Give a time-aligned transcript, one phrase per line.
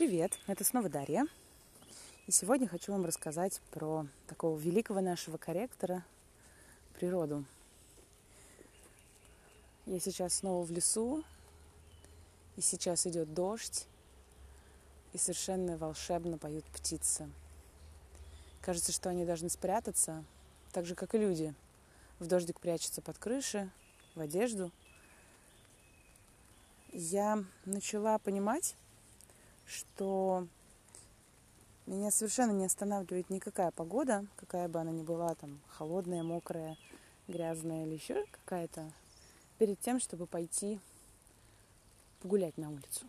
[0.00, 1.26] Привет, это снова Дарья.
[2.26, 6.06] И сегодня хочу вам рассказать про такого великого нашего корректора
[6.98, 7.44] природу.
[9.84, 11.22] Я сейчас снова в лесу,
[12.56, 13.86] и сейчас идет дождь,
[15.12, 17.28] и совершенно волшебно поют птицы.
[18.62, 20.24] Кажется, что они должны спрятаться,
[20.72, 21.54] так же, как и люди.
[22.20, 23.70] В дождик прячутся под крыши,
[24.14, 24.72] в одежду.
[26.90, 28.76] Я начала понимать,
[29.70, 30.46] что
[31.86, 36.76] меня совершенно не останавливает никакая погода, какая бы она ни была, там, холодная, мокрая,
[37.28, 38.90] грязная или еще какая-то,
[39.58, 40.80] перед тем, чтобы пойти
[42.20, 43.06] погулять на улицу.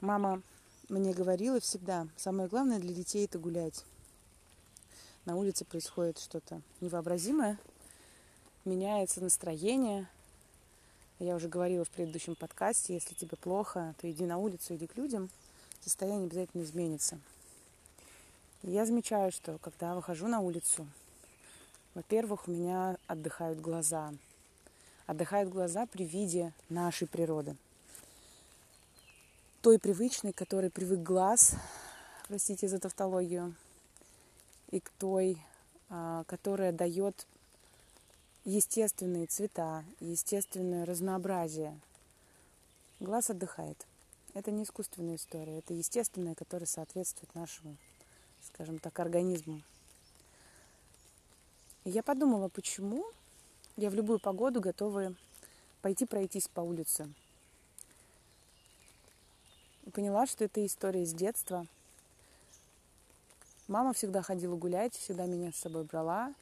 [0.00, 0.42] Мама
[0.88, 3.84] мне говорила всегда, самое главное для детей это гулять.
[5.24, 7.58] На улице происходит что-то невообразимое,
[8.64, 10.08] меняется настроение,
[11.18, 14.96] я уже говорила в предыдущем подкасте, если тебе плохо, то иди на улицу, иди к
[14.96, 15.30] людям,
[15.80, 17.18] состояние обязательно изменится.
[18.62, 20.86] Я замечаю, что когда выхожу на улицу,
[21.94, 24.12] во-первых, у меня отдыхают глаза.
[25.06, 27.56] Отдыхают глаза при виде нашей природы.
[29.60, 31.54] Той привычной, которой привык глаз,
[32.26, 33.54] простите за тавтологию,
[34.70, 35.38] и к той,
[35.88, 37.26] а, которая дает
[38.44, 41.78] естественные цвета, естественное разнообразие.
[43.00, 43.86] Глаз отдыхает.
[44.34, 47.76] Это не искусственная история, это естественное, которое соответствует нашему,
[48.42, 49.62] скажем так, организму.
[51.84, 53.06] И я подумала, почему
[53.76, 55.14] я в любую погоду готова
[55.80, 57.12] пойти пройтись по улице.
[59.84, 61.66] И поняла, что это история с детства.
[63.68, 66.34] Мама всегда ходила гулять, всегда меня с собой брала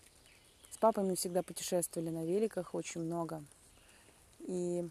[0.83, 3.45] папой мы всегда путешествовали на великах очень много.
[4.41, 4.85] И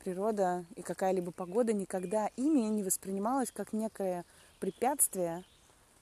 [0.00, 4.24] природа и какая-либо погода никогда ими не воспринималась как некое
[4.58, 5.44] препятствие,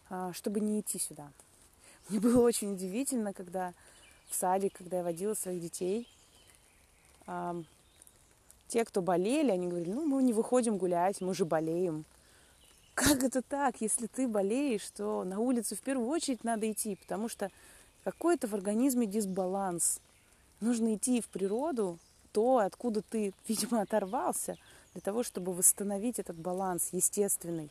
[0.09, 1.31] а, чтобы не идти сюда.
[2.09, 3.75] Мне было очень удивительно, когда
[4.31, 6.09] в саде, когда я водила своих детей,
[8.69, 12.07] те, кто болели, они говорили, ну, мы не выходим гулять, мы же болеем.
[12.95, 13.83] Как это так?
[13.83, 17.51] Если ты болеешь, то на улицу в первую очередь надо идти, потому что
[18.05, 20.01] какой-то в организме дисбаланс.
[20.61, 21.99] Нужно идти в природу,
[22.33, 24.57] то, откуда ты, видимо, оторвался,
[24.93, 27.71] для того, чтобы восстановить этот баланс естественный,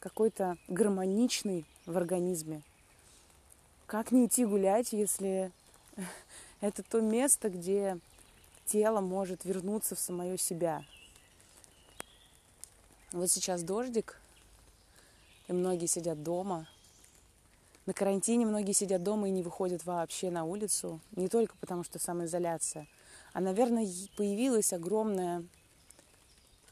[0.00, 2.62] какой-то гармоничный в организме.
[3.86, 5.50] Как не идти гулять, если
[6.60, 7.98] это то место, где
[8.66, 10.84] тело может вернуться в самое себя.
[13.12, 14.20] Вот сейчас дождик,
[15.46, 16.68] и многие сидят дома–
[17.88, 21.00] на карантине многие сидят дома и не выходят вообще на улицу.
[21.12, 22.86] Не только потому, что самоизоляция,
[23.32, 25.42] а, наверное, появилось огромное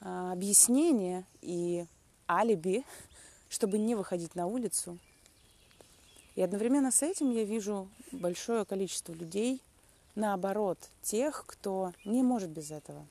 [0.03, 1.87] а, объяснение и
[2.29, 2.85] алиби,
[3.49, 4.99] чтобы не выходить на улицу.
[6.35, 9.63] И одновременно с этим я вижу большое количество людей,
[10.17, 13.07] наоборот, тех, кто не может без этого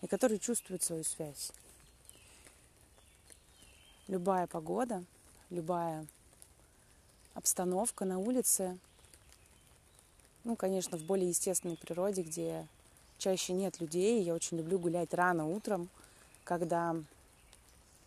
[0.00, 1.52] и которые чувствуют свою связь.
[4.08, 5.04] Любая погода,
[5.50, 6.08] любая
[7.36, 8.78] обстановка на улице.
[10.44, 12.66] Ну, конечно, в более естественной природе, где
[13.18, 14.22] чаще нет людей.
[14.22, 15.88] Я очень люблю гулять рано утром,
[16.44, 16.96] когда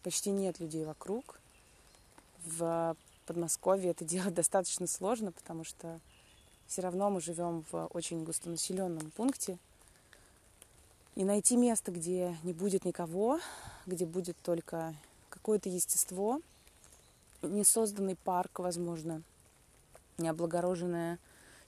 [0.03, 1.39] почти нет людей вокруг.
[2.45, 2.97] В
[3.27, 5.99] Подмосковье это делать достаточно сложно, потому что
[6.67, 9.57] все равно мы живем в очень густонаселенном пункте.
[11.15, 13.39] И найти место, где не будет никого,
[13.85, 14.95] где будет только
[15.29, 16.41] какое-то естество–
[17.41, 19.23] не созданный парк, возможно,
[20.17, 21.19] не облагороженная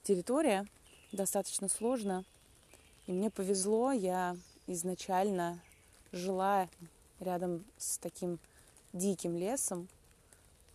[0.04, 0.68] территория.
[1.12, 2.26] Достаточно сложно.
[3.08, 4.38] И мне повезло, я
[4.68, 5.60] изначально
[6.12, 6.70] жила
[7.20, 8.40] рядом с таким
[8.94, 9.88] диким лесом.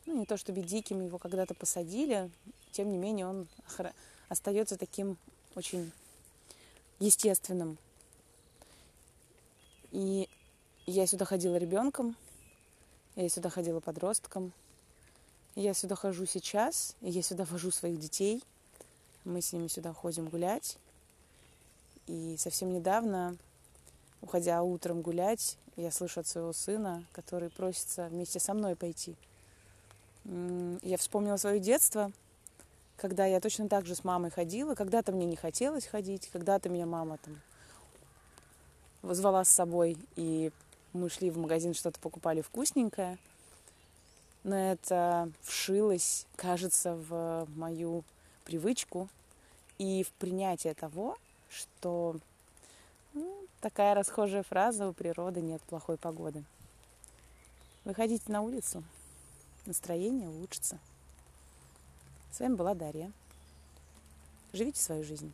[0.06, 2.30] Ну, не то чтобы диким, его когда-то посадили,
[2.72, 3.48] тем не менее он
[4.28, 5.16] остается таким
[5.54, 5.90] очень
[7.00, 7.78] естественным.
[9.90, 10.28] И
[10.86, 12.16] я сюда ходила ребенком,
[13.14, 14.52] я сюда ходила подростком–
[15.56, 18.44] я сюда хожу сейчас, я сюда вожу своих детей.
[19.24, 20.76] Мы с ними сюда ходим гулять.
[22.06, 23.36] И совсем недавно,
[24.20, 29.16] уходя утром гулять, я слышу от своего сына, который просится вместе со мной пойти.
[30.24, 32.12] Я вспомнила свое детство,
[32.98, 34.74] когда я точно так же с мамой ходила.
[34.74, 37.40] Когда-то мне не хотелось ходить, когда-то меня мама там
[39.00, 40.52] вызвала с собой, и
[40.92, 43.18] мы шли в магазин, что-то покупали вкусненькое–
[44.46, 48.04] но это вшилось, кажется, в мою
[48.44, 49.08] привычку
[49.76, 51.18] и в принятие того,
[51.50, 52.16] что
[53.12, 56.44] ну, такая расхожая фраза «у природы нет плохой погоды».
[57.84, 58.84] Выходите на улицу,
[59.66, 60.78] настроение улучшится.
[62.30, 63.10] С вами была Дарья.
[64.52, 65.32] Живите свою жизнь.